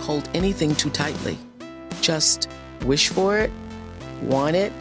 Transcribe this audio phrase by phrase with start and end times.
[0.00, 1.36] Don't hold anything too tightly.
[2.00, 2.48] Just
[2.86, 3.50] wish for it,
[4.22, 4.72] want it,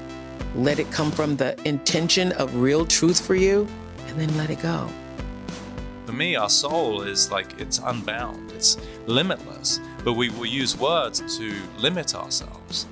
[0.56, 3.67] let it come from the intention of real truth for you,
[4.08, 4.88] and then let it go.
[6.06, 11.38] For me, our soul is like it's unbound, it's limitless, but we will use words
[11.38, 12.88] to limit ourselves.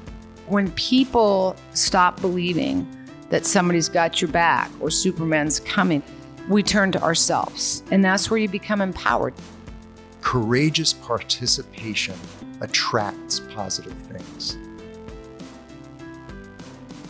[0.47, 2.85] When people stop believing
[3.29, 6.03] that somebody's got your back or Superman's coming,
[6.49, 9.33] we turn to ourselves, and that's where you become empowered.
[10.27, 12.13] Courageous participation
[12.59, 14.57] attracts positive things.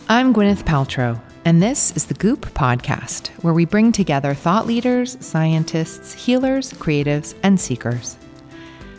[0.08, 5.16] I'm Gwyneth Paltrow, and this is the Goop Podcast, where we bring together thought leaders,
[5.18, 8.16] scientists, healers, creatives, and seekers.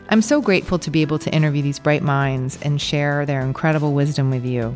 [0.10, 3.94] I'm so grateful to be able to interview these bright minds and share their incredible
[3.94, 4.76] wisdom with you.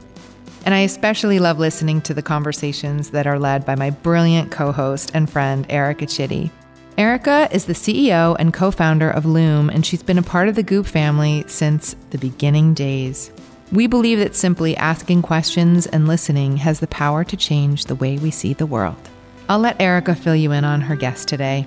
[0.65, 4.71] And I especially love listening to the conversations that are led by my brilliant co
[4.71, 6.49] host and friend, Erica Chidi.
[6.95, 10.53] Erica is the CEO and co founder of Loom, and she's been a part of
[10.53, 13.31] the Goop family since the beginning days.
[13.71, 18.19] We believe that simply asking questions and listening has the power to change the way
[18.19, 19.09] we see the world.
[19.49, 21.65] I'll let Erica fill you in on her guest today.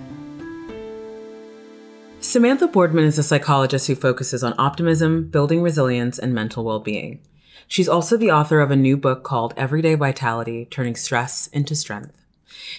[2.20, 7.20] Samantha Boardman is a psychologist who focuses on optimism, building resilience, and mental well being.
[7.66, 12.25] She's also the author of a new book called Everyday Vitality Turning Stress into Strength.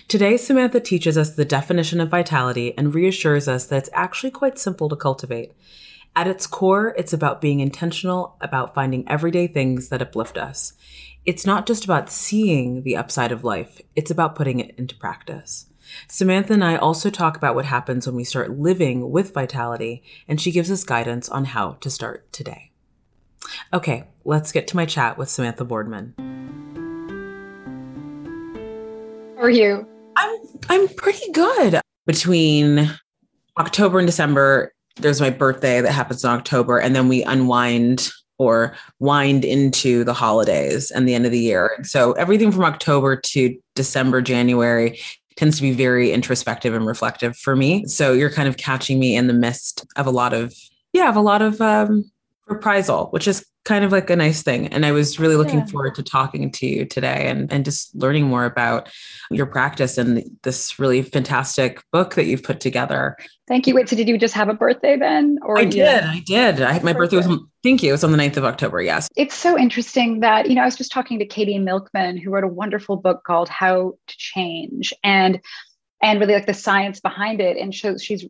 [0.08, 4.58] Today, Samantha teaches us the definition of vitality and reassures us that it's actually quite
[4.58, 5.54] simple to cultivate.
[6.16, 10.74] At its core, it's about being intentional about finding everyday things that uplift us.
[11.26, 15.68] It's not just about seeing the upside of life, it's about putting it into practice.
[16.08, 20.40] Samantha and I also talk about what happens when we start living with vitality, and
[20.40, 22.72] she gives us guidance on how to start today.
[23.74, 26.16] Okay, let's get to my chat with Samantha Boardman.
[29.38, 29.88] How are you?
[30.16, 31.80] I'm I'm pretty good.
[32.08, 32.90] Between
[33.60, 38.10] October and December, there's my birthday that happens in October, and then we unwind
[38.40, 41.78] or wind into the holidays and the end of the year.
[41.84, 45.00] So everything from October to December, January
[45.36, 47.86] tends to be very introspective and reflective for me.
[47.86, 50.56] So you're kind of catching me in the midst of a lot of,
[50.94, 52.12] yeah, of a lot of um,
[52.48, 54.68] reprisal, which is kind of like a nice thing.
[54.68, 55.66] And I was really looking yeah.
[55.66, 58.90] forward to talking to you today and, and just learning more about
[59.30, 63.18] your practice and this really fantastic book that you've put together.
[63.46, 63.76] Thank you.
[63.76, 65.38] Wait, so did you just have a birthday then?
[65.42, 66.04] Or I did.
[66.04, 66.62] I did.
[66.62, 67.28] I, my birthday was,
[67.62, 67.90] thank you.
[67.90, 68.82] It was on the 9th of October.
[68.82, 69.10] Yes.
[69.18, 72.46] It's so interesting that, you know, I was just talking to Katie Milkman, who wrote
[72.46, 74.94] a wonderful book called How to Change.
[75.04, 75.42] And
[76.02, 78.24] and really like the science behind it and shows she's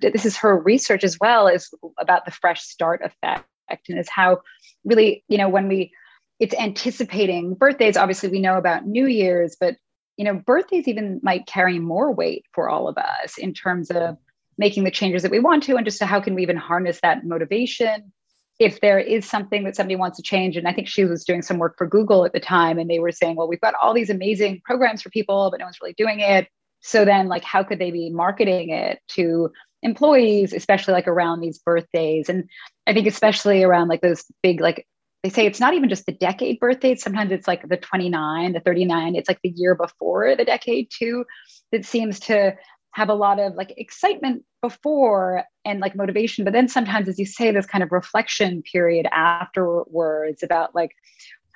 [0.00, 3.44] this is her research as well is about the fresh start effect
[3.88, 4.40] and is how
[4.84, 5.92] really, you know, when we,
[6.38, 7.96] it's anticipating birthdays.
[7.96, 9.76] Obviously, we know about New Year's, but
[10.16, 14.18] you know, birthdays even might carry more weight for all of us in terms of
[14.58, 17.24] making the changes that we want to, and just how can we even harness that
[17.24, 18.12] motivation
[18.58, 20.58] if there is something that somebody wants to change.
[20.58, 22.98] And I think she was doing some work for Google at the time, and they
[22.98, 25.94] were saying, well, we've got all these amazing programs for people, but no one's really
[25.94, 26.48] doing it.
[26.82, 29.50] So then, like, how could they be marketing it to
[29.82, 32.28] employees, especially like around these birthdays.
[32.28, 32.48] And
[32.86, 34.86] I think especially around like those big, like
[35.22, 37.02] they say it's not even just the decade birthdays.
[37.02, 39.16] Sometimes it's like the 29, the 39.
[39.16, 41.24] It's like the year before the decade too,
[41.72, 42.56] that seems to
[42.92, 46.44] have a lot of like excitement before and like motivation.
[46.44, 50.92] But then sometimes, as you say, this kind of reflection period afterwards about like,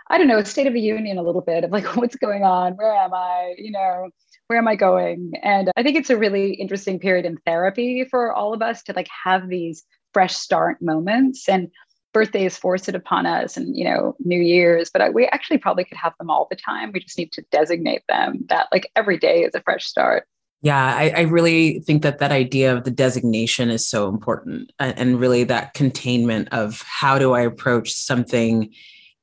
[0.09, 2.75] I don't know, state of the union a little bit of like, what's going on?
[2.75, 3.55] Where am I?
[3.59, 4.11] You know,
[4.55, 5.33] where am I going?
[5.43, 8.93] And I think it's a really interesting period in therapy for all of us to
[8.93, 11.49] like have these fresh start moments.
[11.49, 11.73] And
[12.13, 15.85] birthdays force it upon us and you know new year's but I, we actually probably
[15.85, 16.93] could have them all the time.
[16.93, 20.29] We just need to designate them that like every day is a fresh start.
[20.63, 25.19] Yeah, I, I, really think that that idea of the designation is so important and
[25.19, 28.73] really that containment of how do I approach something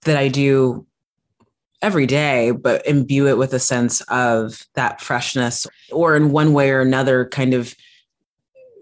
[0.04, 0.86] that I do
[1.82, 6.72] every day, but imbue it with a sense of that freshness or in one way
[6.72, 7.76] or another kind of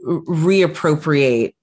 [0.05, 1.53] reappropriate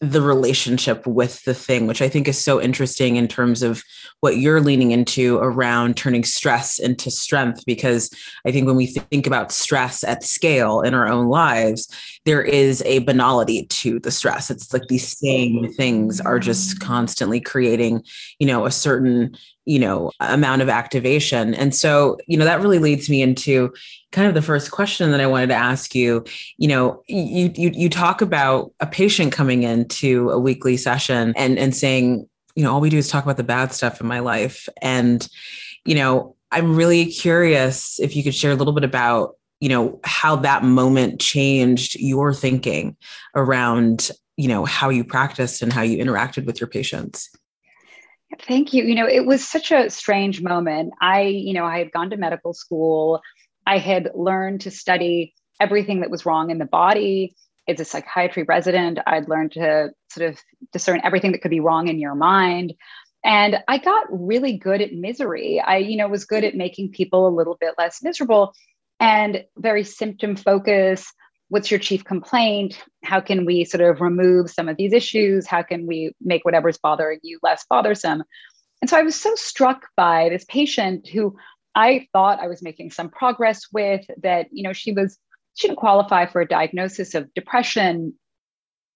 [0.00, 3.82] the relationship with the thing, which I think is so interesting in terms of
[4.20, 7.64] what you're leaning into around turning stress into strength.
[7.64, 8.10] Because
[8.46, 11.88] I think when we think about stress at scale in our own lives,
[12.26, 14.50] there is a banality to the stress.
[14.50, 18.02] It's like these same things are just constantly creating,
[18.38, 19.34] you know, a certain
[19.66, 23.72] you know amount of activation and so you know that really leads me into
[24.16, 26.24] kind of the first question that i wanted to ask you
[26.56, 31.58] you know you you, you talk about a patient coming into a weekly session and
[31.58, 34.20] and saying you know all we do is talk about the bad stuff in my
[34.20, 35.28] life and
[35.84, 40.00] you know i'm really curious if you could share a little bit about you know
[40.02, 42.96] how that moment changed your thinking
[43.34, 47.28] around you know how you practiced and how you interacted with your patients
[48.40, 48.84] Thank you.
[48.84, 50.92] You know, it was such a strange moment.
[51.00, 53.22] I, you know, I had gone to medical school.
[53.66, 57.34] I had learned to study everything that was wrong in the body.
[57.68, 60.38] As a psychiatry resident, I'd learned to sort of
[60.72, 62.74] discern everything that could be wrong in your mind.
[63.24, 65.60] And I got really good at misery.
[65.60, 68.52] I, you know, was good at making people a little bit less miserable
[69.00, 71.12] and very symptom focused
[71.48, 72.82] what's your chief complaint?
[73.04, 75.46] How can we sort of remove some of these issues?
[75.46, 78.24] How can we make whatever's bothering you less bothersome?
[78.82, 81.36] And so I was so struck by this patient who
[81.76, 85.18] I thought I was making some progress with that, you know, she was,
[85.54, 88.14] she didn't qualify for a diagnosis of depression,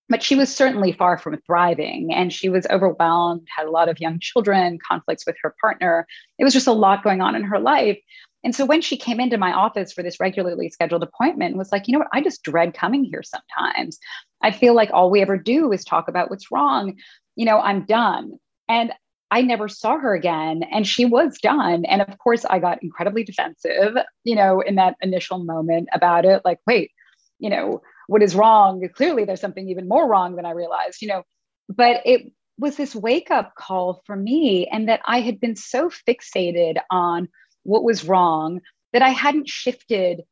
[0.09, 4.01] but she was certainly far from thriving and she was overwhelmed, had a lot of
[4.01, 6.07] young children, conflicts with her partner.
[6.39, 7.99] It was just a lot going on in her life.
[8.43, 11.87] And so when she came into my office for this regularly scheduled appointment, was like,
[11.87, 13.99] you know what, I just dread coming here sometimes.
[14.43, 16.97] I feel like all we ever do is talk about what's wrong.
[17.37, 18.39] You know, I'm done.
[18.69, 18.93] And
[19.31, 20.65] I never saw her again.
[20.73, 21.85] And she was done.
[21.85, 26.43] And of course, I got incredibly defensive, you know, in that initial moment about it.
[26.45, 26.91] Like, wait,
[27.39, 28.87] you know, what is wrong?
[28.95, 31.23] Clearly, there's something even more wrong than I realized, you know.
[31.69, 35.91] But it was this wake up call for me, and that I had been so
[35.91, 37.29] fixated on
[37.63, 38.61] what was wrong
[38.93, 40.23] that I hadn't shifted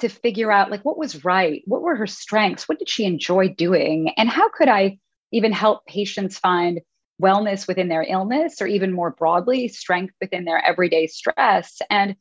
[0.00, 3.48] to figure out like what was right, what were her strengths, what did she enjoy
[3.48, 4.98] doing, and how could I
[5.32, 6.80] even help patients find
[7.20, 11.80] wellness within their illness or even more broadly strength within their everyday stress.
[11.90, 12.16] And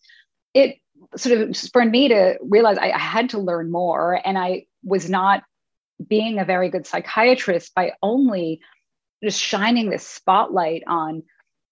[0.53, 0.77] it
[1.15, 5.09] sort of spurred me to realize I, I had to learn more and i was
[5.09, 5.43] not
[6.05, 8.61] being a very good psychiatrist by only
[9.23, 11.23] just shining this spotlight on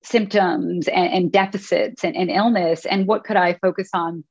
[0.04, 2.86] symptoms and, and deficits and, and illness.
[2.86, 4.24] And what could i focus on?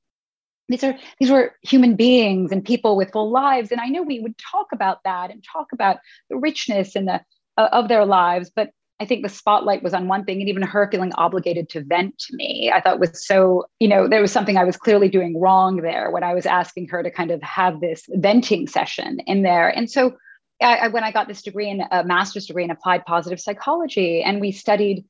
[0.68, 3.70] These are these were human beings and people with full lives.
[3.70, 5.98] And i know we would talk about that and talk about
[6.28, 7.20] the richness and the
[7.56, 8.70] uh, of their lives but
[9.00, 12.16] i think the spotlight was on one thing and even her feeling obligated to vent
[12.18, 15.40] to me i thought was so you know there was something i was clearly doing
[15.40, 19.42] wrong there when i was asking her to kind of have this venting session in
[19.42, 20.14] there and so
[20.62, 24.40] I, when i got this degree in a master's degree in applied positive psychology and
[24.40, 25.04] we studied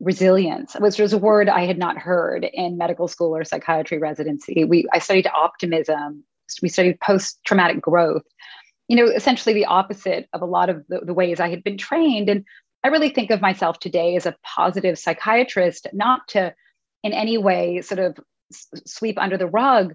[0.00, 4.64] resilience, which was a word I had not heard in medical school or psychiatry residency.
[4.64, 6.24] We I studied optimism.
[6.62, 8.24] We studied post-traumatic growth.
[8.88, 11.78] You know, essentially the opposite of a lot of the, the ways I had been
[11.78, 12.28] trained.
[12.28, 12.44] And
[12.82, 16.54] I really think of myself today as a positive psychiatrist, not to
[17.02, 18.18] in any way sort of
[18.86, 19.94] sweep under the rug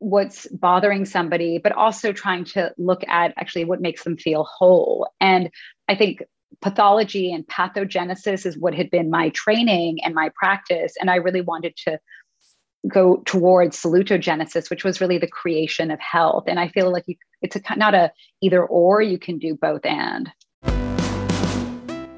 [0.00, 5.08] what's bothering somebody, but also trying to look at actually what makes them feel whole.
[5.20, 5.50] And
[5.88, 6.22] I think
[6.62, 10.94] pathology and pathogenesis is what had been my training and my practice.
[10.98, 12.00] And I really wanted to
[12.88, 16.44] go towards salutogenesis, which was really the creation of health.
[16.46, 18.10] And I feel like you, it's a, not a
[18.40, 20.32] either or, you can do both and.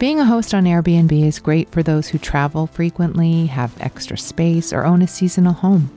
[0.00, 4.72] Being a host on Airbnb is great for those who travel frequently, have extra space,
[4.72, 5.90] or own a seasonal home.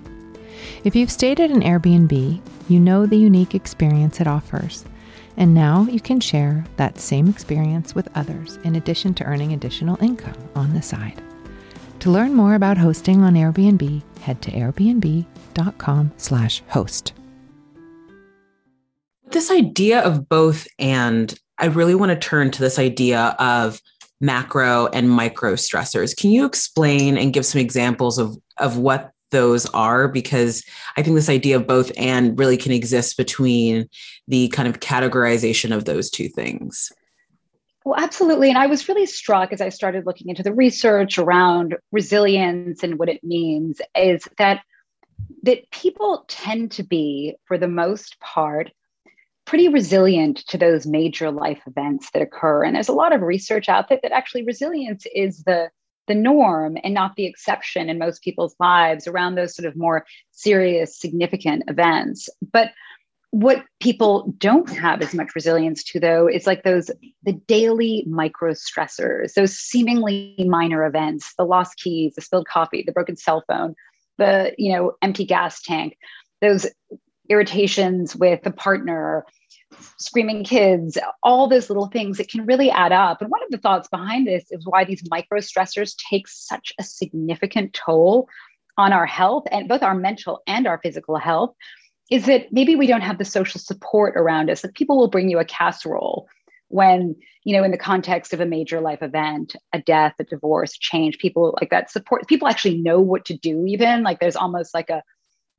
[0.84, 4.84] If you've stayed at an Airbnb, you know the unique experience it offers
[5.38, 9.98] and now you can share that same experience with others in addition to earning additional
[10.04, 11.22] income on the side.
[12.02, 17.14] To learn more about hosting on Airbnb, head to airbnb.com/host
[19.32, 23.82] this idea of both and I really want to turn to this idea of
[24.22, 26.16] macro and micro stressors.
[26.16, 30.08] Can you explain and give some examples of, of what those are?
[30.08, 30.64] Because
[30.98, 33.90] I think this idea of both and really can exist between
[34.28, 36.92] the kind of categorization of those two things.
[37.86, 38.50] Well, absolutely.
[38.50, 42.98] And I was really struck as I started looking into the research around resilience and
[42.98, 44.62] what it means is that
[45.44, 48.72] that people tend to be, for the most part,
[49.46, 52.64] pretty resilient to those major life events that occur.
[52.64, 55.70] And there's a lot of research out there that actually resilience is the
[56.08, 60.06] the norm and not the exception in most people's lives around those sort of more
[60.32, 62.28] serious, significant events.
[62.52, 62.72] But
[63.34, 66.92] what people don't have as much resilience to though is like those
[67.24, 72.92] the daily micro stressors those seemingly minor events the lost keys the spilled coffee the
[72.92, 73.74] broken cell phone
[74.20, 75.98] the you know empty gas tank
[76.42, 76.68] those
[77.30, 79.26] irritations with a partner
[79.98, 83.22] screaming kids, all those little things that can really add up.
[83.22, 86.84] And one of the thoughts behind this is why these micro stressors take such a
[86.84, 88.28] significant toll
[88.78, 91.56] on our health and both our mental and our physical health
[92.10, 94.64] is that maybe we don't have the social support around us.
[94.64, 96.28] Like people will bring you a casserole
[96.68, 100.78] when, you know, in the context of a major life event, a death, a divorce,
[100.78, 104.74] change, people like that support, people actually know what to do, even like there's almost
[104.74, 105.04] like a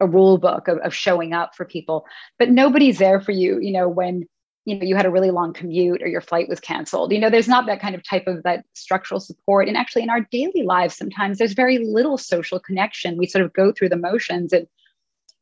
[0.05, 2.05] a rule book of, of showing up for people
[2.39, 4.25] but nobody's there for you you know when
[4.65, 7.13] you know you had a really long commute or your flight was canceled.
[7.13, 9.69] You know there's not that kind of type of that structural support.
[9.69, 13.19] And actually in our daily lives sometimes there's very little social connection.
[13.19, 14.53] We sort of go through the motions.
[14.53, 14.67] And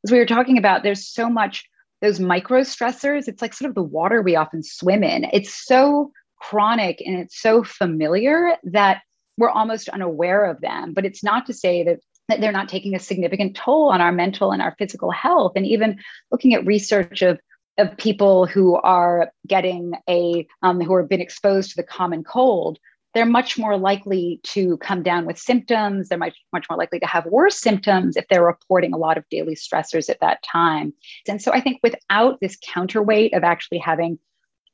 [0.05, 1.69] as we were talking about there's so much
[2.01, 5.27] those micro stressors it's like sort of the water we often swim in.
[5.33, 9.03] It's so chronic and it's so familiar that
[9.39, 10.93] we're almost unaware of them.
[10.93, 14.13] But it's not to say that that they're not taking a significant toll on our
[14.13, 15.53] mental and our physical health.
[15.57, 15.99] And even
[16.31, 17.41] looking at research of
[17.79, 22.79] of people who are getting a um, who have been exposed to the common cold
[23.15, 27.07] they're much more likely to come down with symptoms they're much, much more likely to
[27.07, 30.93] have worse symptoms if they're reporting a lot of daily stressors at that time
[31.29, 34.19] and so i think without this counterweight of actually having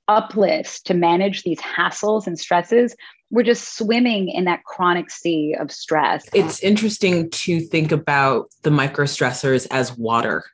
[0.08, 2.96] uplifts to manage these hassles and stresses
[3.30, 6.26] we're just swimming in that chronic sea of stress.
[6.32, 10.44] It's interesting to think about the micro stressors as water.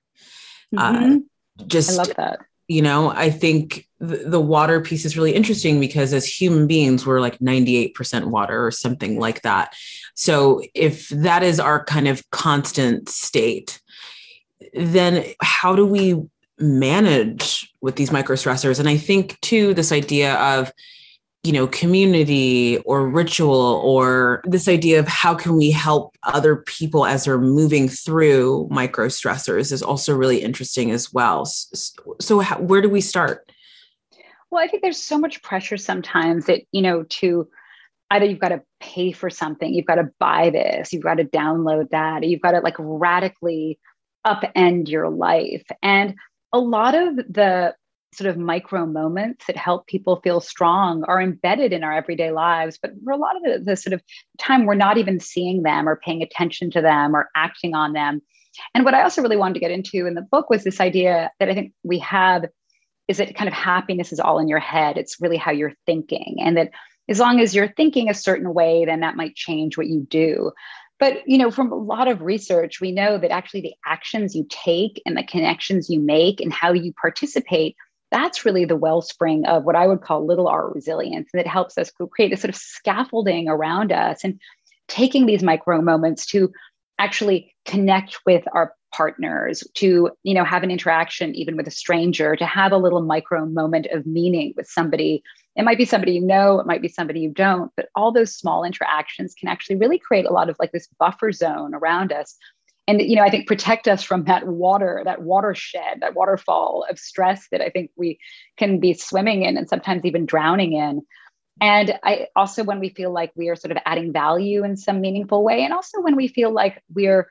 [0.77, 1.17] Uh, mm-hmm.
[1.61, 2.41] Uh, just I love that.
[2.67, 7.21] You know, I think the water piece is really interesting because as human beings, we're
[7.21, 9.75] like 98% water or something like that.
[10.15, 13.81] So if that is our kind of constant state,
[14.73, 16.23] then how do we
[16.59, 18.81] manage with these micro stressors?
[18.81, 20.73] And I think too, this idea of
[21.45, 27.05] you know community or ritual or this idea of how can we help other people
[27.05, 31.45] as they're moving through micro stressors is also really interesting as well.
[31.45, 33.51] So how, where do we start?
[34.51, 37.49] Well i think there's so much pressure sometimes that you know to
[38.11, 41.25] either you've got to pay for something you've got to buy this you've got to
[41.25, 43.81] download that you've got to like radically
[44.27, 45.65] upend your life.
[45.83, 46.15] And
[46.55, 47.75] a lot of the
[48.15, 52.79] sort of micro moments that help people feel strong are embedded in our everyday lives.
[52.81, 54.01] But for a lot of the, the, sort of
[54.39, 58.23] time, we're not even seeing them or paying attention to them or acting on them.
[58.73, 61.33] And what I also really wanted to get into in the book was this idea
[61.41, 62.45] that I think we have
[63.09, 64.97] is that kind of happiness is all in your head.
[64.97, 66.37] It's really how you're thinking.
[66.41, 66.71] And that
[67.09, 70.53] as long as you're thinking a certain way, then that might change what you do.
[71.01, 74.47] But you know, from a lot of research, we know that actually the actions you
[74.49, 77.77] take and the connections you make and how you participate
[78.15, 81.31] that's really the wellspring of what I would call little r resilience.
[81.33, 84.39] And it helps us create a sort of scaffolding around us and
[84.87, 86.53] taking these micro moments to
[87.01, 92.37] actually connect with our partners to you know have an interaction even with a stranger
[92.37, 95.21] to have a little micro moment of meaning with somebody
[95.57, 98.35] it might be somebody you know it might be somebody you don't but all those
[98.35, 102.37] small interactions can actually really create a lot of like this buffer zone around us.
[102.87, 106.99] And you know i think protect us from that water that watershed that waterfall of
[106.99, 108.19] stress that i think we
[108.57, 111.03] can be swimming in and sometimes even drowning in.
[111.61, 115.01] And i also when we feel like we are sort of adding value in some
[115.01, 117.29] meaningful way and also when we feel like we're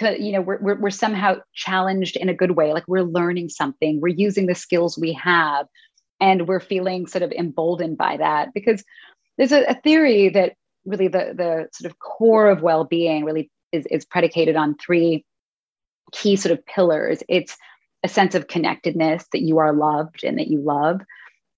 [0.00, 4.00] you know we're, we're, we're somehow challenged in a good way like we're learning something
[4.00, 5.66] we're using the skills we have
[6.22, 8.82] and we're feeling sort of emboldened by that because
[9.36, 10.54] there's a, a theory that
[10.86, 15.24] really the the sort of core of well-being really is, is predicated on three
[16.12, 17.22] key sort of pillars.
[17.28, 17.56] It's
[18.04, 21.00] a sense of connectedness that you are loved and that you love.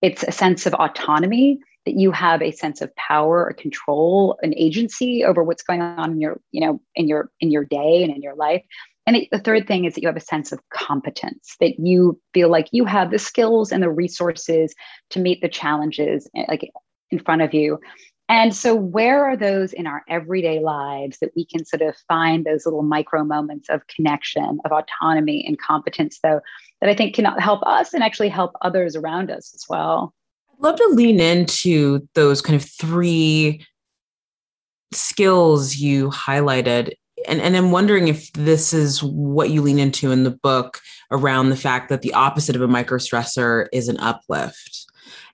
[0.01, 4.55] It's a sense of autonomy that you have a sense of power or control, an
[4.57, 8.15] agency over what's going on in your, you know, in your in your day and
[8.15, 8.65] in your life.
[9.07, 12.49] And the third thing is that you have a sense of competence, that you feel
[12.49, 14.75] like you have the skills and the resources
[15.11, 16.71] to meet the challenges eh, like
[17.11, 17.79] in front of you.
[18.31, 22.45] And so, where are those in our everyday lives that we can sort of find
[22.45, 26.41] those little micro moments of connection, of autonomy and competence, though,
[26.81, 30.15] that I think can help us and actually help others around us as well?
[30.55, 33.63] I'd love to lean into those kind of three
[34.93, 36.93] skills you highlighted.
[37.27, 41.51] And, and I'm wondering if this is what you lean into in the book around
[41.51, 44.87] the fact that the opposite of a micro stressor is an uplift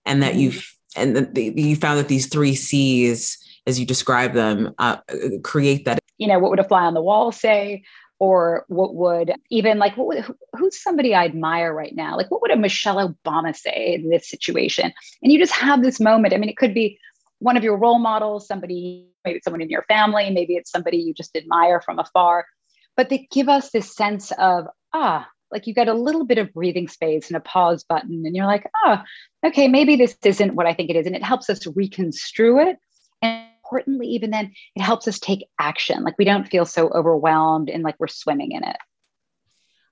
[0.04, 4.74] and that you've and the, you found that these three C's, as you describe them,
[4.78, 4.96] uh,
[5.44, 6.00] create that.
[6.18, 7.84] You know, what would a fly on the wall say?
[8.18, 10.24] Or what would even like what would,
[10.58, 12.16] who's somebody I admire right now?
[12.16, 14.92] Like what would a Michelle Obama say in this situation?
[15.22, 16.34] And you just have this moment.
[16.34, 16.98] I mean, it could be
[17.38, 20.98] one of your role models, somebody, maybe it's someone in your family, maybe it's somebody
[20.98, 22.46] you just admire from afar,
[22.96, 26.52] but they give us this sense of ah, like you get a little bit of
[26.52, 28.98] breathing space and a pause button and you're like oh
[29.44, 32.76] okay maybe this isn't what i think it is and it helps us reconstrue it
[33.22, 37.70] and importantly even then it helps us take action like we don't feel so overwhelmed
[37.70, 38.76] and like we're swimming in it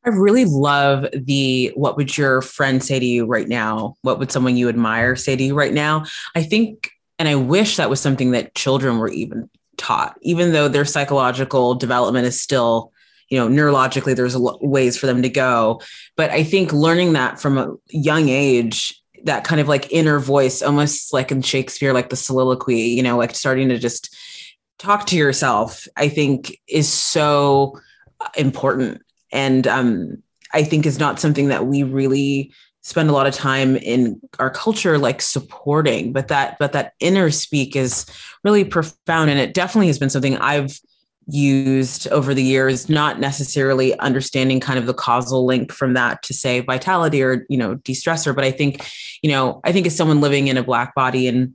[0.04, 3.97] I really love the what would your friend say to you right now?
[4.02, 6.04] What would someone you admire say to you right now?
[6.37, 10.68] I think, and I wish that was something that children were even taught, even though
[10.68, 12.92] their psychological development is still
[13.28, 15.80] you know neurologically there's ways for them to go.
[16.16, 20.62] But i think learning that from a young age that kind of like inner voice
[20.62, 24.16] almost like in shakespeare like the soliloquy you know like starting to just
[24.78, 27.78] talk to yourself i think is so
[28.37, 29.02] important.
[29.32, 30.22] And um
[30.54, 32.52] i think is not something that we really
[32.88, 37.30] spend a lot of time in our culture like supporting but that but that inner
[37.30, 38.07] speak is
[38.45, 40.80] really profound and it definitely has been something i've
[41.26, 46.33] used over the years not necessarily understanding kind of the causal link from that to
[46.33, 48.88] say vitality or you know de-stressor but i think
[49.23, 51.54] you know i think as someone living in a black body and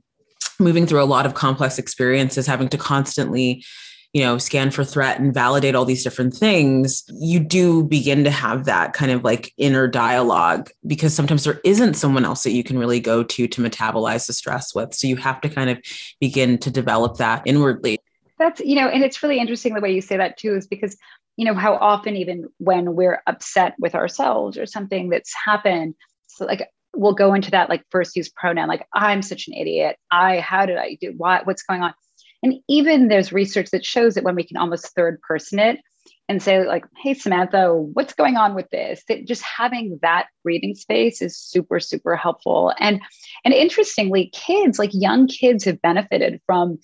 [0.60, 3.64] moving through a lot of complex experiences having to constantly
[4.14, 8.30] you know scan for threat and validate all these different things you do begin to
[8.30, 12.64] have that kind of like inner dialogue because sometimes there isn't someone else that you
[12.64, 14.94] can really go to to metabolize the stress with.
[14.94, 15.78] So you have to kind of
[16.20, 17.98] begin to develop that inwardly.
[18.38, 20.96] That's you know and it's really interesting the way you say that too is because
[21.36, 25.94] you know how often even when we're upset with ourselves or something that's happened
[26.28, 29.96] so like we'll go into that like first use pronoun like i'm such an idiot.
[30.10, 31.14] I how did i do?
[31.16, 31.94] Why, what's going on
[32.44, 35.80] and even there's research that shows that when we can almost third person it
[36.28, 39.02] and say like hey samantha what's going on with this?
[39.08, 42.72] that just having that breathing space is super super helpful.
[42.78, 43.00] And
[43.44, 46.78] and interestingly kids like young kids have benefited from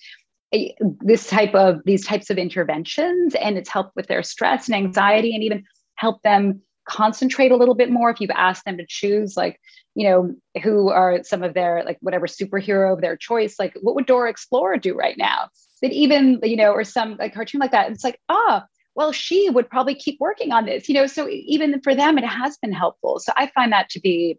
[0.53, 4.75] eh, this type of these types of interventions and it's helped with their stress and
[4.75, 8.87] anxiety and even help them concentrate a little bit more if you've asked them to
[8.89, 9.61] choose like
[10.01, 13.95] you know who are some of their like whatever superhero of their choice like what
[13.95, 15.49] would dora explorer do right now?
[15.83, 17.91] That even you know or some like cartoon like that.
[17.91, 21.07] It's like ah well she would probably keep working on this you know?
[21.07, 23.19] So even for them it has been helpful.
[23.19, 24.39] So i find that to be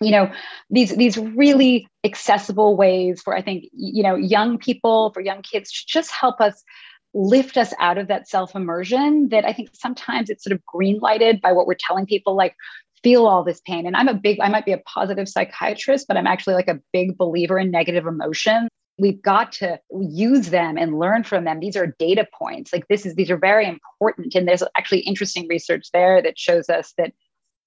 [0.00, 0.32] you know
[0.70, 5.70] these these really accessible ways for i think you know young people for young kids
[5.70, 6.64] to just help us
[7.12, 10.98] lift us out of that self immersion that i think sometimes it's sort of green
[11.00, 12.54] lighted by what we're telling people like
[13.02, 13.86] feel all this pain.
[13.86, 16.80] And i'm a big i might be a positive psychiatrist but i'm actually like a
[16.92, 18.68] big believer in negative emotion
[19.00, 21.58] we've got to use them and learn from them.
[21.58, 22.72] These are data points.
[22.72, 24.34] Like this is these are very important.
[24.34, 27.12] And there's actually interesting research there that shows us that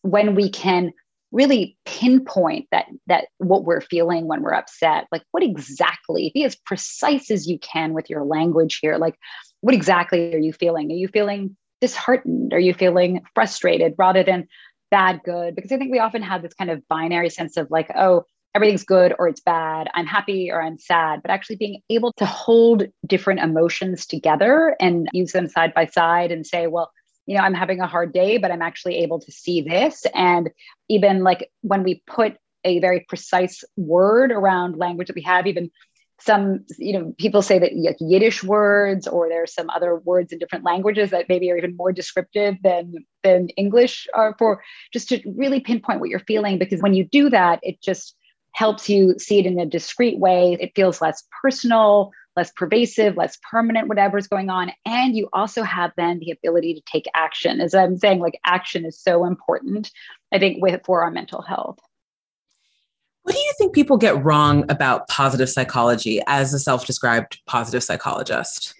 [0.03, 0.91] when we can
[1.31, 6.55] really pinpoint that that what we're feeling when we're upset like what exactly be as
[6.55, 8.97] precise as you can with your language here.
[8.97, 9.15] Like
[9.61, 10.91] what exactly are you feeling?
[10.91, 12.53] Are you feeling disheartened?
[12.53, 13.95] Are you feeling frustrated?
[13.97, 14.47] Rather than
[14.93, 17.89] bad good because i think we often have this kind of binary sense of like
[17.95, 22.13] oh everything's good or it's bad i'm happy or i'm sad but actually being able
[22.13, 26.91] to hold different emotions together and use them side by side and say well
[27.25, 30.05] you know, I'm having a hard day, but I'm actually able to see this.
[30.13, 30.49] And
[30.89, 35.71] even like when we put a very precise word around language that we have, even
[36.23, 40.39] some, you know, people say that like Yiddish words or there's some other words in
[40.39, 44.61] different languages that maybe are even more descriptive than than English are for
[44.93, 46.57] just to really pinpoint what you're feeling.
[46.57, 48.15] Because when you do that, it just
[48.53, 50.57] helps you see it in a discrete way.
[50.59, 54.71] It feels less personal, less pervasive, less permanent, whatever is going on.
[54.85, 57.59] And you also have then the ability to take action.
[57.59, 59.91] As I'm saying, like action is so important,
[60.31, 61.79] I think, with for our mental health.
[63.23, 67.83] What do you think people get wrong about positive psychology as a self described positive
[67.83, 68.73] psychologist?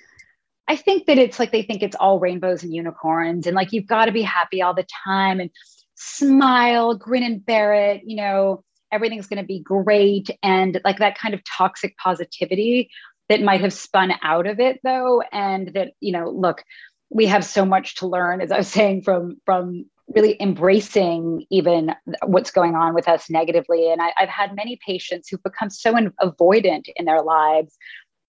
[0.68, 3.88] I think that it's like they think it's all rainbows and unicorns and like you've
[3.88, 5.50] got to be happy all the time and
[5.96, 10.30] smile, grin and bear it, you know, everything's going to be great.
[10.42, 12.90] And like that kind of toxic positivity
[13.30, 15.22] that might have spun out of it though.
[15.32, 16.64] And that, you know, look,
[17.10, 21.96] we have so much to learn, as I was saying, from from really embracing even
[22.26, 23.92] what's going on with us negatively.
[23.92, 27.78] And I, have had many patients who've become so in, avoidant in their lives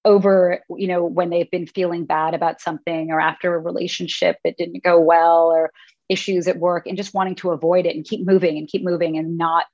[0.06, 4.54] over you know when they've been feeling bad about something or after a relationship that
[4.58, 5.70] didn't go well or
[6.10, 9.16] issues at work and just wanting to avoid it and keep moving and keep moving
[9.16, 9.64] and not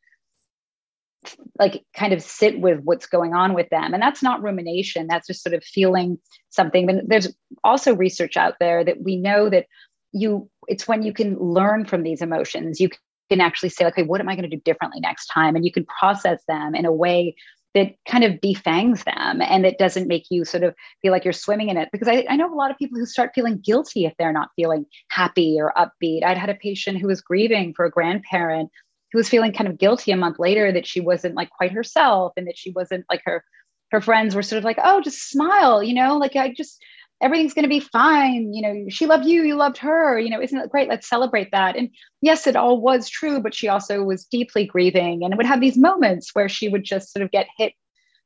[1.58, 3.92] like kind of sit with what's going on with them.
[3.92, 5.06] And that's not rumination.
[5.06, 6.86] That's just sort of feeling something.
[6.86, 7.28] But there's
[7.62, 9.66] also research out there that we know that
[10.12, 12.80] you it's when you can learn from these emotions.
[12.80, 12.90] You
[13.30, 15.56] can actually say okay what am i going to do differently next time?
[15.56, 17.36] And you can process them in a way
[17.74, 21.32] that kind of defangs them and it doesn't make you sort of feel like you're
[21.32, 21.88] swimming in it.
[21.92, 24.50] Because I, I, know a lot of people who start feeling guilty if they're not
[24.56, 26.24] feeling happy or upbeat.
[26.24, 28.70] I'd had a patient who was grieving for a grandparent
[29.12, 32.32] who was feeling kind of guilty a month later that she wasn't like quite herself
[32.36, 33.44] and that she wasn't like her
[33.90, 36.16] her friends were sort of like oh just smile you know?
[36.16, 36.82] Like i just
[37.22, 40.40] everything's going to be fine you know she loved you you loved her you know
[40.40, 40.88] isn't it great?
[40.88, 41.76] Let's celebrate that.
[41.76, 45.60] And yes it all was true but she also was deeply grieving and would have
[45.60, 47.74] these moments where she would just sort of get hit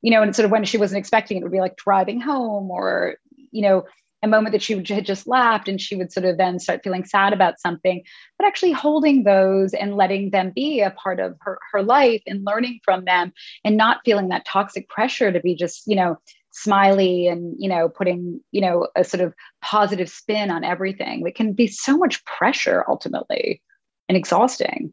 [0.03, 2.21] you know and sort of when she wasn't expecting it, it would be like driving
[2.21, 3.17] home or
[3.51, 3.85] you know
[4.25, 7.05] a moment that she had just laughed and she would sort of then start feeling
[7.05, 8.03] sad about something.
[8.39, 12.45] But actually holding those and letting them be a part of her, her life and
[12.45, 13.33] learning from them
[13.65, 16.19] and not feeling that toxic pressure to be just you know
[16.55, 21.35] smiley and you know putting you know a sort of positive spin on everything it
[21.35, 23.61] can be so much pressure ultimately
[24.09, 24.93] and exhausting.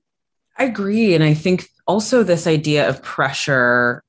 [0.58, 1.14] I agree.
[1.14, 4.04] And i think also this idea of pressure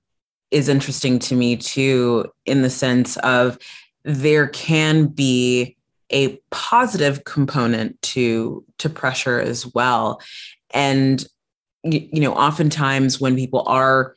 [0.50, 3.58] is interesting to me too in the sense of
[4.04, 5.76] there can be
[6.10, 10.20] a positive component to to pressure as well.
[10.72, 11.24] And
[11.84, 14.14] you, you know oftentimes when people are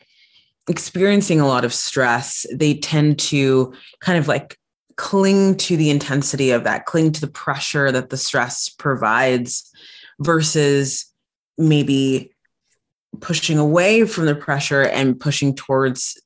[0.67, 4.58] experiencing a lot of stress, they tend to kind of like
[4.95, 9.69] cling to the intensity of that, cling to the pressure that the stress provides
[10.19, 11.06] versus
[11.58, 12.32] maybe
[13.21, 16.21] pushing away from the pressure and pushing towards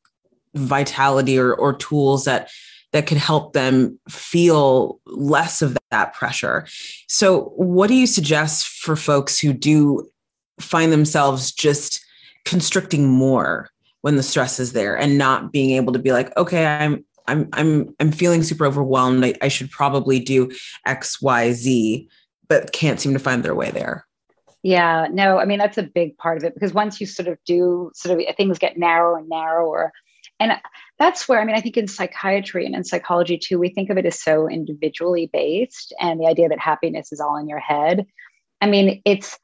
[0.55, 2.49] vitality or, or tools that
[2.91, 6.65] that could help them feel less of that pressure.
[7.07, 10.09] So, what do you suggest for folks who do
[10.59, 12.03] find themselves just
[12.45, 13.69] constricting more
[14.01, 17.49] when the stress is there and not being able to be like okay i'm i'm
[17.53, 19.23] i'm i'm feeling super overwhelmed.
[19.23, 20.51] I, I should probably do
[20.85, 22.09] x y z
[22.47, 24.05] but can't seem to find their way there.
[24.63, 27.37] Yeah no i mean that's a big part of it because once you sort of
[27.45, 29.91] do sort of things get narrower and narrower.
[30.41, 30.53] And
[30.97, 33.97] that's where i mean i think in psychiatry and in psychology too we think of
[33.97, 38.05] it as so individually based and the idea that happiness is all in your head.
[38.61, 39.37] I mean it's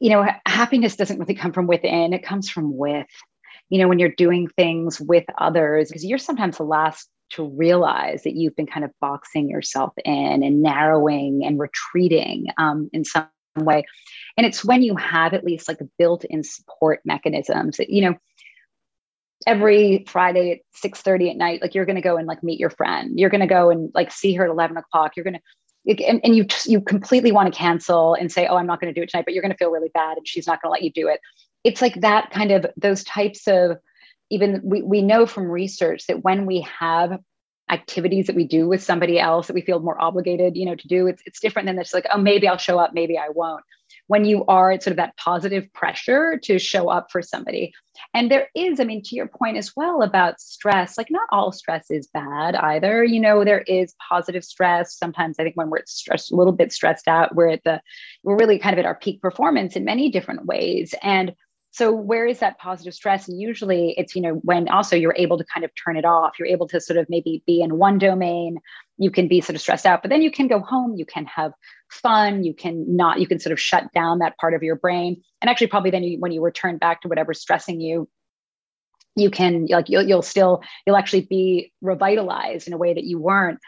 [0.00, 2.12] you know happiness doesn't really come from within.
[2.12, 3.06] It comes from with
[3.68, 8.22] you know, when you're doing things with others, because you're sometimes the last to realize
[8.22, 13.28] that you've been kind of boxing yourself in and narrowing and retreating um, in some
[13.56, 13.84] way.
[14.36, 18.14] And it's when you have at least like built in support mechanisms that, you know,
[19.46, 22.58] every Friday at 6 30 at night, like you're going to go and like meet
[22.58, 23.18] your friend.
[23.18, 25.12] You're going to go and like see her at 11 o'clock.
[25.16, 25.34] You're going
[25.86, 28.92] to, and, and you you completely want to cancel and say, oh, I'm not going
[28.92, 30.68] to do it tonight, but you're going to feel really bad and she's not going
[30.68, 31.20] to let you do it
[31.64, 33.78] it's like that kind of those types of
[34.30, 37.18] even we, we know from research that when we have
[37.70, 40.88] activities that we do with somebody else that we feel more obligated you know to
[40.88, 43.64] do it's, it's different than this like oh maybe i'll show up maybe i won't.
[44.06, 47.74] When you are it's sort of that positive pressure to show up for somebody.
[48.14, 51.52] And there is i mean to your point as well about stress like not all
[51.52, 53.04] stress is bad either.
[53.04, 54.96] You know there is positive stress.
[54.96, 57.82] Sometimes i think when we're stressed a little bit stressed out we're at the
[58.22, 60.94] we're really kind of at our peak performance in many different ways.
[61.02, 61.34] And
[61.70, 63.28] so where is that positive stress?
[63.28, 66.38] And usually it's you know when also you're able to kind of turn it off
[66.38, 68.58] you're able to sort of maybe be in one domain
[68.96, 71.24] you can be sort of stressed out but then you can go home you can
[71.26, 71.52] have
[71.90, 75.22] fun you can not you can sort of shut down that part of your brain.
[75.40, 78.08] And actually probably then you, when you return back to whatever's stressing you
[79.16, 83.18] you can like you'll, you'll still you'll actually be revitalized in a way that you
[83.18, 83.58] weren't.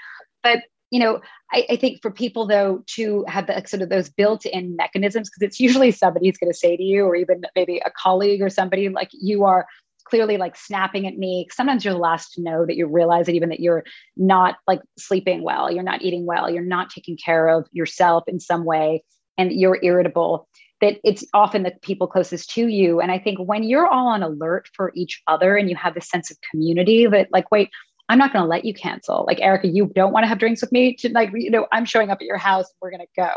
[0.43, 0.61] But
[0.91, 1.21] you know,
[1.53, 5.43] I, I, think for people though to have the sort of those built-in mechanisms, because
[5.43, 8.51] it's usually somebody who's going to say to you, or even maybe a colleague or
[8.51, 9.67] somebody like you are
[10.05, 11.47] clearly like snapping at me.
[11.53, 13.85] Sometimes you're the last to know that you realize that even that you're
[14.17, 18.41] not like sleeping well, you're not eating well, you're not taking care of yourself in
[18.41, 19.05] some way,
[19.39, 20.49] and you're irritable.
[20.81, 23.01] That it's often the people closest to you.
[23.01, 26.09] And I think when you're all on alert for each other and you have this
[26.09, 27.69] sense of community that, like, wait,
[28.11, 29.25] I'm not going to let you cancel.
[29.27, 30.95] Like, Erica, you don't want to have drinks with me.
[30.97, 32.67] To, like, you know, I'm showing up at your house.
[32.83, 33.31] We're going to go.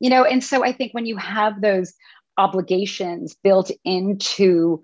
[0.00, 1.92] You know, and so I think when you have those
[2.38, 4.80] obligations built into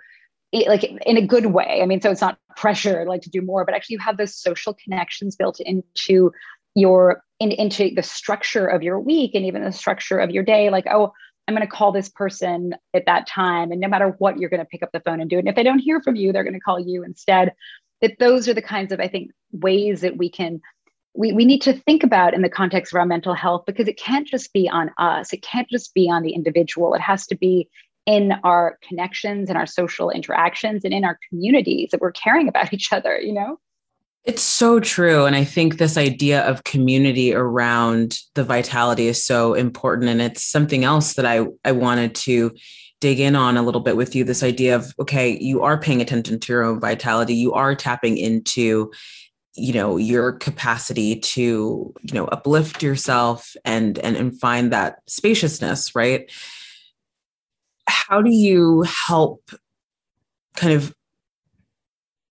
[0.52, 1.80] it, like in a good way.
[1.82, 4.36] I mean, so it's not pressure like to do more, but actually you have those
[4.36, 6.32] social connections built into
[6.74, 10.68] your in, into the structure of your week and even the structure of your day.
[10.68, 11.12] Like, oh,
[11.48, 14.60] I'm going to call this person at that time, and no matter what, you're going
[14.60, 15.40] to pick up the phone and do it.
[15.40, 17.54] And if they don't hear from you, they're going to call you instead.
[18.02, 20.60] That those are the kinds of I think ways that we can
[21.14, 23.98] we, we need to think about in the context of our mental health because it
[23.98, 25.32] can't just be on us.
[25.32, 26.94] It can't just be on the individual.
[26.94, 27.68] It has to be
[28.06, 32.72] in our connections and our social interactions and in our communities that we're caring about
[32.74, 33.58] each other you know?
[34.24, 35.24] It's so true.
[35.24, 40.10] And i think this idea of community around the vitality is so important.
[40.10, 42.52] And it's something else that i i wanted to
[43.00, 46.00] dig in on a little bit with you this idea of okay you are paying
[46.00, 47.34] attention to your own vitality.
[47.34, 48.92] You are tapping into
[49.56, 55.94] you know your capacity to you know uplift yourself and and and find that spaciousness
[55.94, 56.30] right?
[57.88, 59.50] How do you help
[60.56, 60.94] kind of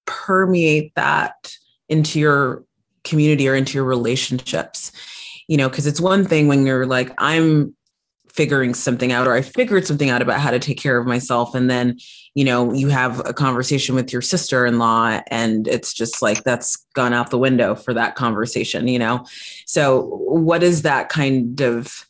[0.05, 1.53] permeate that
[1.89, 2.63] into your
[3.03, 4.91] community or into your relationships?
[5.47, 7.75] You know because it's one thing when you're like i'm
[8.33, 11.55] figuring something out or I figured something out about how to take care of myself.
[11.55, 11.99] And then
[12.35, 17.13] you know you have a conversation with your sister-in-law and it's just like that's gone
[17.13, 19.25] out the window for that conversation you know?
[19.65, 22.05] So what is that kind of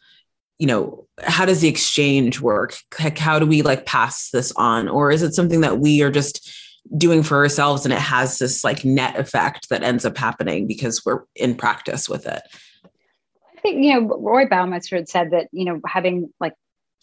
[0.57, 2.77] you know how does the exchange work?
[2.99, 4.87] Like how do we like pass this on?
[4.87, 6.49] Or is it something that we are just
[6.97, 11.05] doing for ourselves and it has this like net effect that ends up happening because
[11.05, 12.41] we're in practice with it
[13.71, 16.53] think, you know, Roy Baumeister had said that, you know, having like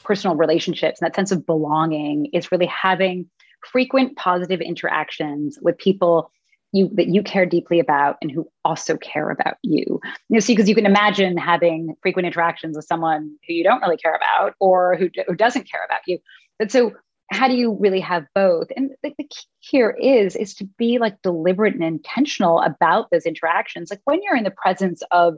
[0.05, 3.29] personal relationships and that sense of belonging is really having
[3.65, 6.31] frequent positive interactions with people
[6.73, 9.85] you that you care deeply about and who also care about you.
[9.85, 13.81] You know, see, because you can imagine having frequent interactions with someone who you don't
[13.81, 16.19] really care about or who, who doesn't care about you.
[16.59, 16.93] But so
[17.31, 18.69] how do you really have both?
[18.77, 23.27] And the, the key here is is to be like deliberate and intentional about those
[23.27, 23.91] interactions.
[23.91, 25.37] Like when you're in the presence of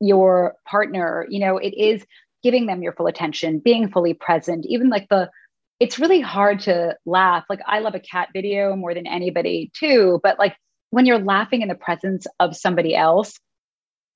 [0.00, 2.04] your partner you know it is
[2.42, 5.30] giving them your full attention being fully present even like the
[5.78, 7.44] it's really hard to laugh.
[7.48, 10.56] Like i love a cat video more than anybody too but like
[10.90, 13.38] when you're laughing in the presence of somebody else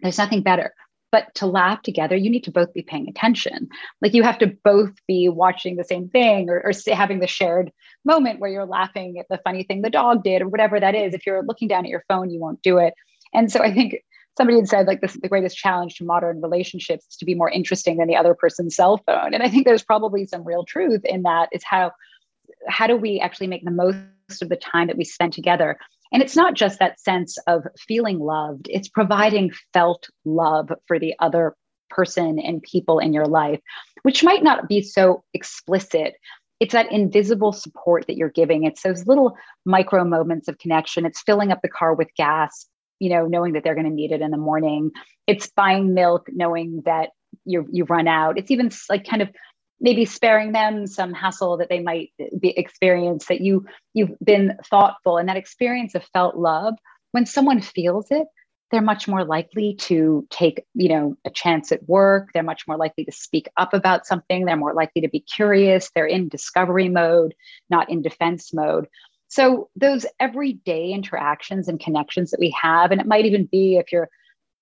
[0.00, 0.74] there's nothing better.
[1.12, 3.68] But to laugh together you need to both be paying attention.
[4.02, 7.70] Like you have to both be watching the same thing or, or having the shared
[8.04, 11.14] moment where you're laughing at the funny thing the dog did or whatever that is.
[11.14, 12.94] If you're looking down at your phone you won't do it.
[13.32, 13.94] And so i think
[14.36, 17.50] somebody had said like this the greatest challenge to modern relationships is to be more
[17.50, 19.34] interesting than the other person's cell phone.
[19.34, 21.92] And i think there's probably some real truth in that is how
[22.68, 25.76] how do we actually make the most of the time that we spend together?
[26.12, 31.14] And it's not just that sense of feeling loved it's providing felt love for the
[31.18, 31.54] other
[31.90, 33.60] person and people in your life
[34.04, 36.14] which might not be so explicit.
[36.60, 38.64] It's that invisible support that you're giving.
[38.64, 41.06] It's those little micro moments of connection.
[41.06, 42.66] It's filling up the car with gas
[43.04, 44.90] you know, knowing that they're going to need it in the morning.
[45.26, 47.10] It's buying milk, knowing that
[47.44, 48.38] you you've run out.
[48.38, 49.28] It's even like kind of
[49.78, 55.18] maybe sparing them some hassle that they might be experience that you you've been thoughtful.
[55.18, 56.72] And that experience of felt love
[57.12, 58.26] when someone feels it
[58.70, 62.30] they're much more likely to take you know a chance at work.
[62.32, 64.46] They're much more likely to speak up about something.
[64.46, 65.90] They're more likely to be curious.
[65.94, 67.34] They're in discovery mode
[67.68, 68.88] not in defense mode
[69.34, 73.90] so those everyday interactions and connections that we have, and it might even be if
[73.90, 74.08] you're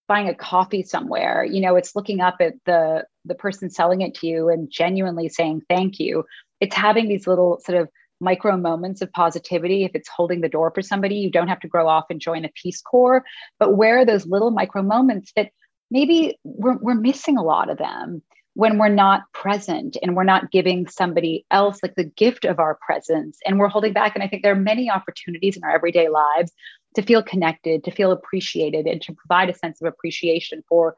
[0.09, 4.15] buying a coffee somewhere, you know, it's looking up at the the person selling it
[4.15, 6.25] to you and genuinely saying thank you.
[6.61, 9.85] It's having these little sort of micro moments of positivity.
[9.85, 12.47] If it's holding the door for somebody, you don't have to grow off and join
[12.47, 13.23] a Peace Corps,
[13.59, 15.51] but where are those little micro moments that
[15.91, 18.23] maybe we're, we're missing a lot of them
[18.55, 22.79] when we're not present and we're not giving somebody else like the gift of our
[22.85, 24.15] presence and we're holding back.
[24.15, 26.53] And I think there are many opportunities in our everyday lives
[26.95, 30.95] to feel connected, to feel appreciated, and to provide a sense of appreciation for,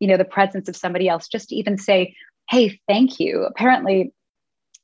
[0.00, 2.14] you know, the presence of somebody else, just to even say,
[2.50, 3.44] hey, thank you.
[3.44, 4.12] Apparently,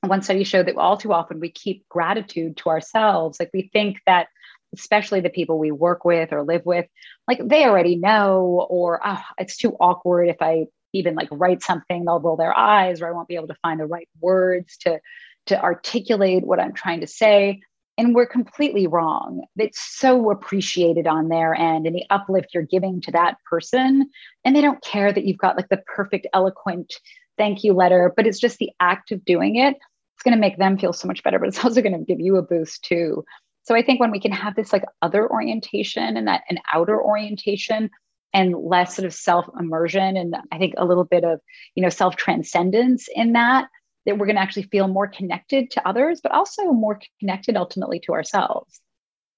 [0.01, 3.39] one study showed that all too often we keep gratitude to ourselves.
[3.39, 4.29] Like we think that
[4.75, 6.87] especially the people we work with or live with,
[7.29, 12.05] like they already know, or oh, it's too awkward if I even like write something,
[12.05, 15.01] they'll roll their eyes, or I won't be able to find the right words to,
[15.47, 17.61] to articulate what I'm trying to say.
[17.97, 19.45] And we're completely wrong.
[19.57, 24.11] It's so appreciated on their end and the uplift you're giving to that person.
[24.45, 26.93] And they don't care that you've got like the perfect, eloquent
[27.37, 29.77] thank you letter, but it's just the act of doing it.
[30.17, 32.21] It's going to make them feel so much better, but it's also going to give
[32.21, 33.25] you a boost too.
[33.63, 37.03] So I think when we can have this like other orientation and that an outer
[37.03, 37.91] orientation
[38.35, 41.41] and less sort of self immersion and I think a little bit of,
[41.75, 43.69] you know, self transcendence in that,
[44.05, 48.01] that we're going to actually feel more connected to others, but also more connected ultimately
[48.01, 48.81] to ourselves.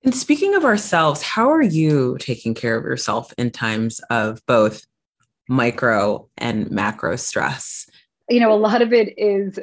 [0.02, 4.84] And speaking of ourselves, how are you taking care of yourself in times of both
[5.48, 7.88] micro and macro stress?
[8.28, 9.58] You know, a lot of it is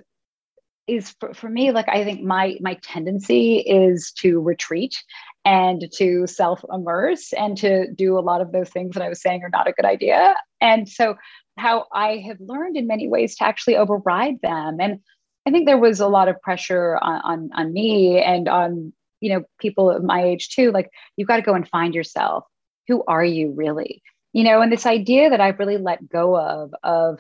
[0.86, 5.02] is for, for me like i think my my tendency is to retreat
[5.46, 9.22] and to self immerse and to do a lot of those things that i was
[9.22, 10.36] saying are not a good idea.
[10.62, 11.16] And so
[11.58, 14.78] how i have learned in many ways to actually override them.
[14.80, 15.00] And
[15.46, 19.34] i think there was a lot of pressure on on, on me and on you
[19.34, 22.46] know people of my age too like you've got to go and find yourself.
[22.88, 24.02] Who are you really?
[24.34, 27.20] You know and this idea that i've really let go of of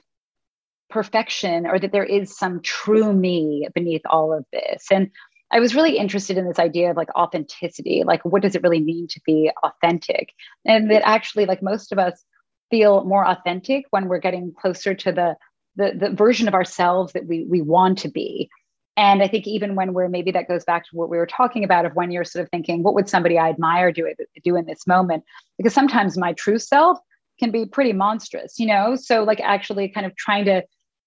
[0.94, 4.86] perfection or that there is some true me beneath all of this.
[4.92, 5.10] And
[5.54, 8.82] i was really interested in this idea of like authenticity like what does it really
[8.82, 10.34] mean to be authentic
[10.66, 12.24] and that actually like most of us
[12.70, 15.36] feel more authentic when we're getting closer to the
[15.76, 18.50] the, the version of ourselves that we we want to be
[18.96, 21.64] and I think even when we're maybe that goes back to what we were talking
[21.64, 24.08] about of when you're sort of thinking, what would somebody I admire do
[24.44, 25.24] do in this moment?
[25.58, 27.00] Because sometimes my true self
[27.40, 28.96] can be pretty monstrous, you know?
[28.96, 30.64] So like actually kind of trying to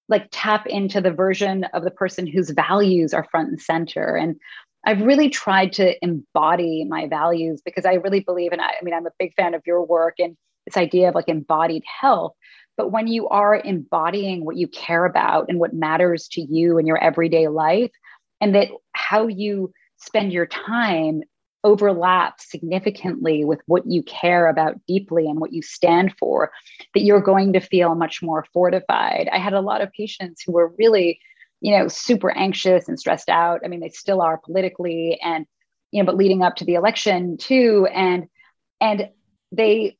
[0.08, 4.16] like tap into the version of the person whose values are front and center.
[4.16, 4.36] And
[4.84, 8.94] I've really tried to embody my values because I really believe, and I, I mean,
[8.94, 12.34] I'm a big fan of your work and this idea of like embodied health.
[12.76, 16.86] But when you are embodying what you care about and what matters to you in
[16.86, 17.90] your everyday life,
[18.40, 21.22] and that how you spend your time
[21.66, 26.52] overlaps significantly with what you care about deeply and what you stand for,
[26.94, 29.28] that you're going to feel much more fortified.
[29.32, 31.18] I had a lot of patients who were really,
[31.60, 33.62] you know, super anxious and stressed out.
[33.64, 35.44] I mean, they still are politically and,
[35.90, 37.88] you know, but leading up to the election too.
[37.92, 38.28] And,
[38.80, 39.10] and
[39.50, 39.98] they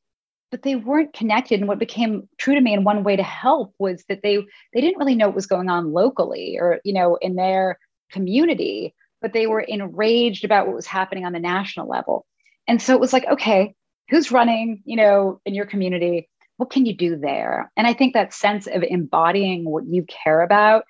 [0.49, 3.73] but they weren't connected and what became true to me in one way to help
[3.79, 4.37] was that they
[4.73, 7.77] they didn't really know what was going on locally or you know in their
[8.11, 8.95] community
[9.27, 12.25] but they were enraged about what was happening on the national level.
[12.65, 13.75] And so it was like okay
[14.09, 16.29] who's running you know in your community?
[16.55, 17.69] What can you do there?
[17.75, 20.85] And i think that sense of embodying what you care about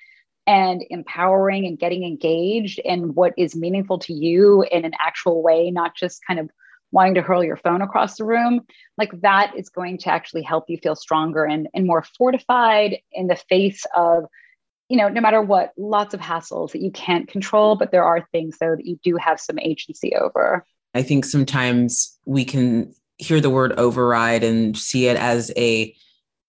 [0.46, 5.72] and empowering and getting engaged in what is meaningful to you in an actual way
[5.72, 6.52] not just kind of
[6.92, 8.62] wanting to hurl your phone across the room,
[9.00, 13.28] like that is going to actually help you feel stronger and, and more fortified in
[13.28, 14.26] the face of,
[14.90, 18.28] you know, no matter what, lots of hassles that you can't control, but there are
[18.32, 20.66] things though that you do have some agency over.
[20.94, 25.96] I think sometimes we can hear the word override and see it as a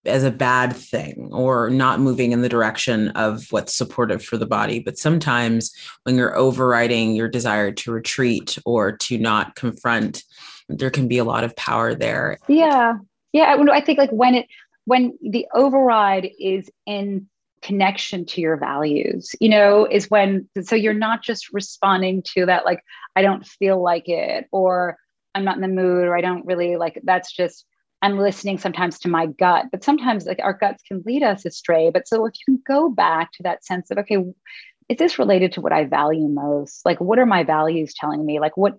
[0.05, 4.45] as a bad thing or not moving in the direction of what's supportive for the
[4.45, 4.79] body.
[4.79, 5.73] But sometimes
[6.03, 10.23] when you're overriding your desire to retreat or to not confront,
[10.69, 12.37] there can be a lot of power there.
[12.47, 12.95] Yeah.
[13.33, 13.57] Yeah.
[13.71, 14.47] I think like when it,
[14.85, 17.27] when the override is in
[17.61, 22.65] connection to your values, you know, is when, so you're not just responding to that,
[22.65, 22.83] like,
[23.15, 24.97] I don't feel like it, or
[25.35, 27.65] I'm not in the mood, or I don't really like, that's just
[28.01, 31.91] I'm listening sometimes to my gut, but sometimes like our guts can lead us astray.
[31.91, 34.17] But so if you can go back to that sense of, okay,
[34.87, 36.85] is this related to what I value most?
[36.85, 38.39] Like, what are my values telling me?
[38.39, 38.75] Like, what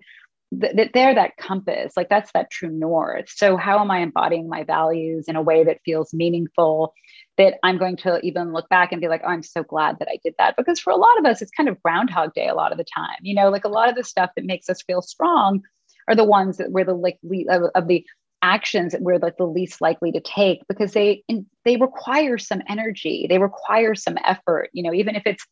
[0.52, 3.28] that th- they're that compass, like that's that true north.
[3.28, 6.94] So, how am I embodying my values in a way that feels meaningful?
[7.38, 10.08] That I'm going to even look back and be like, oh, I'm so glad that
[10.08, 10.56] I did that.
[10.56, 12.84] Because for a lot of us, it's kind of Groundhog Day a lot of the
[12.84, 13.16] time.
[13.22, 15.62] You know, like a lot of the stuff that makes us feel strong
[16.08, 18.04] are the ones that we're the like of, of the
[18.42, 21.22] actions that we're like the least likely to take because they
[21.64, 25.46] they require some energy they require some effort you know even if it's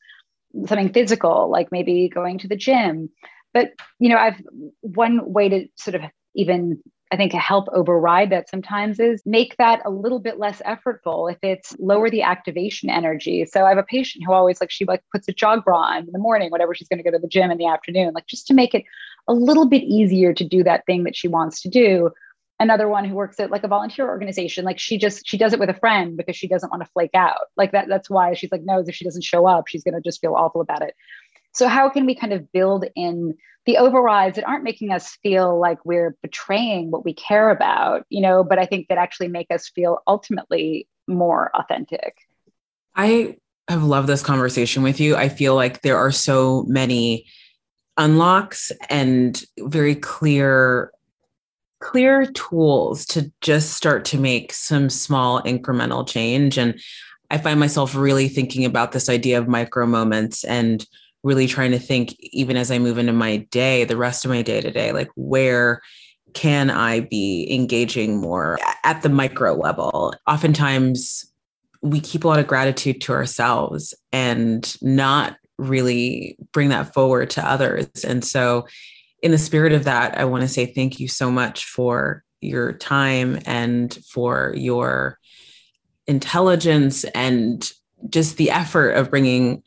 [0.67, 3.11] something physical like maybe going to the gym
[3.55, 4.41] but you know i've
[4.81, 6.03] one way to sort of
[6.35, 6.79] even
[7.13, 11.39] i think help override that sometimes is make that a little bit less effortful if
[11.43, 13.45] it's lower the activation energy.
[13.45, 16.05] So i have a patient who always like she like puts a jog bra on
[16.05, 18.27] in the morning whatever she's going to go to the gym in the afternoon like
[18.27, 18.85] just to make it
[19.29, 22.11] a little bit easier to do that thing that she wants to do.
[22.61, 25.61] Another one who works at like a volunteer organization like she just she does it
[25.61, 27.47] with a friend because she doesn't want to flake out.
[27.57, 30.01] Like that that's why she's like no if she doesn't show up she's going to
[30.01, 30.95] just feel awful about it
[31.53, 33.35] so how can we kind of build in
[33.67, 38.21] the overrides that aren't making us feel like we're betraying what we care about you
[38.21, 42.17] know but i think that actually make us feel ultimately more authentic
[42.97, 43.37] i
[43.69, 47.27] have loved this conversation with you i feel like there are so many
[47.97, 50.93] unlocks and very clear
[51.81, 56.59] clear tools to just start to make some small incremental change.
[56.59, 56.81] And
[57.31, 60.85] I find myself really thinking about this idea of micro moments and
[61.23, 64.43] really trying to think, even as I move into my day, the rest of my
[64.43, 65.81] day to day, like where
[66.35, 70.15] can I be engaging more at the micro level?
[70.27, 71.25] Oftentimes,
[71.83, 77.49] we keep a lot of gratitude to ourselves and not really bring that forward to
[77.49, 77.89] others.
[78.05, 78.67] And so,
[79.23, 82.73] in the spirit of that, I want to say thank you so much for your
[82.73, 85.19] time and for your
[86.07, 87.69] intelligence and
[88.09, 89.63] just the effort of bringing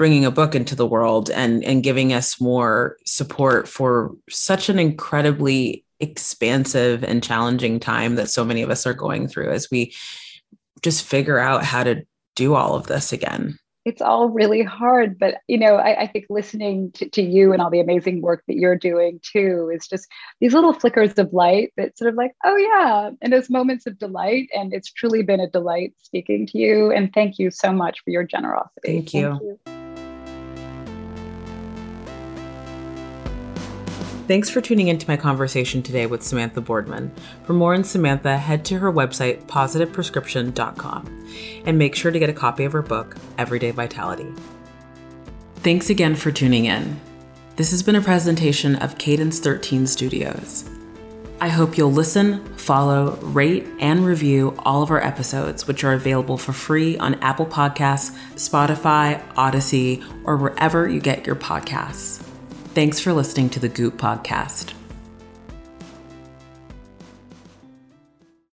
[0.00, 4.78] bringing a book into the world and and giving us more support for such an
[4.78, 9.94] incredibly expansive and challenging time that so many of us are going through as we
[10.80, 12.02] just figure out how to
[12.34, 13.58] do all of this again.
[13.84, 17.60] It's all really hard but you know i, I think listening to, to, you and
[17.60, 20.06] all the amazing work that you're doing too is just
[20.40, 23.98] these little flickers of light that sort of like oh yeah and those moments of
[23.98, 28.00] delight and it's truly been a delight speaking to you and thank you so much
[28.02, 28.80] for your generosity.
[28.82, 29.79] Thank you, thank you.
[34.30, 37.10] Thanks for tuning into my conversation today with Samantha Boardman.
[37.42, 41.26] For more on Samantha, head to her website, positiveprescription.com,
[41.66, 44.32] and make sure to get a copy of her book, Everyday Vitality.
[45.56, 47.00] Thanks again for tuning in.
[47.56, 50.70] This has been a presentation of Cadence 13 Studios.
[51.40, 56.38] I hope you'll listen, follow, rate, and review all of our episodes, which are available
[56.38, 62.24] for free on Apple Podcasts, Spotify, Audacy, or wherever you get your podcasts.
[62.72, 64.79] Thanks for listening to the Goop Podcast.